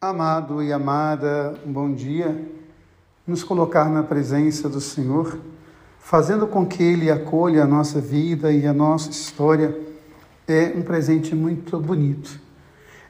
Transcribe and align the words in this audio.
Amado 0.00 0.62
e 0.62 0.72
amada, 0.72 1.54
um 1.66 1.72
bom 1.72 1.92
dia. 1.92 2.48
Nos 3.26 3.42
colocar 3.42 3.90
na 3.90 4.04
presença 4.04 4.68
do 4.68 4.80
Senhor, 4.80 5.40
fazendo 5.98 6.46
com 6.46 6.64
que 6.64 6.80
Ele 6.80 7.10
acolha 7.10 7.64
a 7.64 7.66
nossa 7.66 8.00
vida 8.00 8.52
e 8.52 8.64
a 8.64 8.72
nossa 8.72 9.10
história, 9.10 9.76
é 10.46 10.72
um 10.76 10.82
presente 10.82 11.34
muito 11.34 11.80
bonito. 11.80 12.38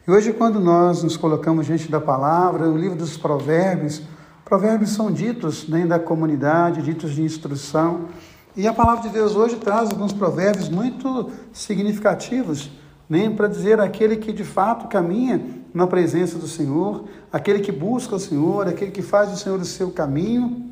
E 0.07 0.11
hoje, 0.11 0.33
quando 0.33 0.59
nós 0.61 1.03
nos 1.03 1.15
colocamos 1.15 1.67
diante 1.67 1.91
da 1.91 2.01
palavra, 2.01 2.67
o 2.71 2.79
livro 2.79 2.97
dos 2.97 3.19
Provérbios, 3.19 4.01
provérbios 4.43 4.93
são 4.93 5.13
ditos 5.13 5.65
dentro 5.65 5.91
da 5.91 5.99
comunidade, 5.99 6.81
ditos 6.81 7.11
de 7.11 7.21
instrução, 7.21 8.09
e 8.57 8.67
a 8.67 8.73
palavra 8.73 9.03
de 9.03 9.11
Deus 9.11 9.37
hoje 9.37 9.57
traz 9.57 9.91
alguns 9.91 10.15
provérbios 10.15 10.71
muito 10.71 11.31
significativos 11.53 12.71
nem 13.09 13.35
para 13.35 13.49
dizer 13.49 13.81
aquele 13.81 14.17
que 14.17 14.33
de 14.33 14.45
fato 14.45 14.87
caminha 14.87 15.41
na 15.73 15.87
presença 15.87 16.39
do 16.39 16.49
Senhor, 16.49 17.05
aquele 17.33 17.61
que 17.61 17.73
busca 17.73 18.17
o 18.17 18.21
Senhor, 18.21 18.67
aquele 18.67 18.91
que 18.91 19.03
faz 19.03 19.31
do 19.31 19.37
Senhor 19.37 19.61
o 19.61 19.65
seu 19.65 19.91
caminho, 19.91 20.67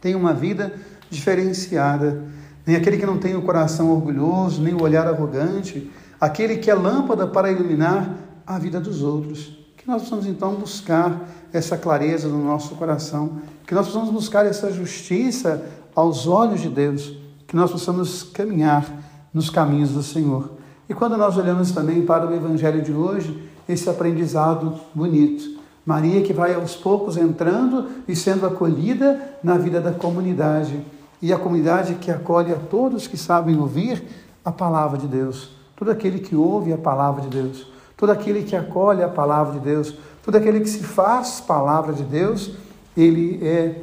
tem 0.00 0.14
uma 0.14 0.32
vida 0.32 0.74
diferenciada. 1.08 2.24
Nem 2.66 2.76
aquele 2.76 2.98
que 2.98 3.06
não 3.06 3.18
tem 3.18 3.36
o 3.36 3.42
coração 3.42 3.90
orgulhoso, 3.90 4.62
nem 4.62 4.74
o 4.74 4.82
olhar 4.82 5.06
arrogante, 5.06 5.90
aquele 6.20 6.56
que 6.56 6.70
é 6.70 6.74
lâmpada 6.74 7.26
para 7.26 7.50
iluminar 7.50 8.16
a 8.46 8.58
vida 8.58 8.80
dos 8.80 9.02
outros. 9.02 9.58
Que 9.76 9.86
nós 9.86 10.02
possamos 10.02 10.26
então 10.26 10.54
buscar 10.54 11.28
essa 11.52 11.76
clareza 11.76 12.28
no 12.28 12.44
nosso 12.44 12.74
coração, 12.74 13.40
que 13.66 13.74
nós 13.74 13.86
possamos 13.86 14.10
buscar 14.10 14.46
essa 14.46 14.72
justiça 14.72 15.64
aos 15.94 16.26
olhos 16.26 16.60
de 16.60 16.68
Deus, 16.68 17.16
que 17.46 17.56
nós 17.56 17.70
possamos 17.70 18.22
caminhar 18.22 18.84
nos 19.32 19.50
caminhos 19.50 19.90
do 19.90 20.02
Senhor. 20.02 20.52
E 20.88 20.94
quando 20.94 21.16
nós 21.16 21.36
olhamos 21.36 21.70
também 21.70 22.04
para 22.04 22.26
o 22.26 22.34
Evangelho 22.34 22.82
de 22.82 22.92
hoje, 22.92 23.48
esse 23.72 23.88
aprendizado 23.88 24.74
bonito. 24.94 25.60
Maria 25.84 26.22
que 26.22 26.32
vai 26.32 26.54
aos 26.54 26.76
poucos 26.76 27.16
entrando 27.16 27.88
e 28.06 28.14
sendo 28.14 28.46
acolhida 28.46 29.38
na 29.42 29.56
vida 29.56 29.80
da 29.80 29.92
comunidade. 29.92 30.80
E 31.22 31.32
a 31.32 31.38
comunidade 31.38 31.94
que 31.94 32.10
acolhe 32.10 32.52
a 32.52 32.56
todos 32.56 33.06
que 33.06 33.16
sabem 33.16 33.58
ouvir 33.58 34.02
a 34.44 34.52
palavra 34.52 34.98
de 34.98 35.06
Deus. 35.06 35.50
Todo 35.76 35.90
aquele 35.90 36.18
que 36.18 36.36
ouve 36.36 36.72
a 36.72 36.78
palavra 36.78 37.22
de 37.22 37.28
Deus. 37.28 37.66
Todo 37.96 38.10
aquele 38.10 38.42
que 38.42 38.56
acolhe 38.56 39.02
a 39.02 39.08
palavra 39.08 39.54
de 39.54 39.60
Deus. 39.60 39.94
Todo 40.22 40.36
aquele 40.36 40.60
que 40.60 40.68
se 40.68 40.82
faz 40.82 41.40
palavra 41.40 41.92
de 41.92 42.02
Deus, 42.02 42.52
ele 42.96 43.38
é 43.42 43.80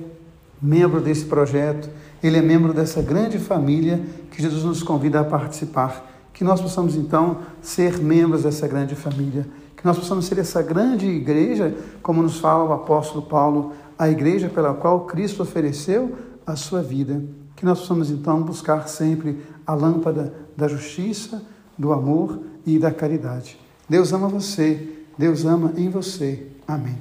membro 0.61 1.01
desse 1.01 1.25
projeto. 1.25 1.89
Ele 2.21 2.37
é 2.37 2.41
membro 2.41 2.73
dessa 2.73 3.01
grande 3.01 3.37
família 3.39 4.01
que 4.31 4.41
Jesus 4.41 4.63
nos 4.63 4.83
convida 4.83 5.19
a 5.19 5.23
participar 5.23 6.07
que 6.37 6.43
nós 6.43 6.61
possamos 6.61 6.95
então 6.95 7.39
ser 7.63 7.97
membros 7.97 8.43
dessa 8.43 8.67
grande 8.67 8.93
família, 8.93 9.47
que 9.77 9.85
nós 9.85 9.97
possamos 9.97 10.25
ser 10.25 10.39
essa 10.39 10.61
grande 10.61 11.05
igreja, 11.05 11.77
como 12.01 12.23
nos 12.23 12.39
fala 12.39 12.65
o 12.65 12.73
apóstolo 12.73 13.21
Paulo, 13.21 13.73
a 13.97 14.09
igreja 14.09 14.49
pela 14.49 14.73
qual 14.73 15.05
Cristo 15.05 15.43
ofereceu 15.43 16.17
a 16.45 16.55
sua 16.55 16.81
vida. 16.81 17.23
Que 17.55 17.63
nós 17.63 17.79
possamos 17.79 18.09
então 18.09 18.41
buscar 18.41 18.87
sempre 18.87 19.41
a 19.65 19.73
lâmpada 19.75 20.33
da 20.57 20.67
justiça, 20.67 21.43
do 21.77 21.93
amor 21.93 22.41
e 22.65 22.79
da 22.79 22.91
caridade. 22.91 23.59
Deus 23.87 24.11
ama 24.11 24.27
você, 24.27 25.05
Deus 25.15 25.45
ama 25.45 25.71
em 25.77 25.89
você. 25.89 26.47
Amém. 26.67 26.97